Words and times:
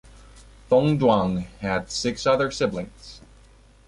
Thongduang 0.67 1.45
had 1.59 1.91
six 1.91 2.25
other 2.25 2.49
siblings. 2.49 3.21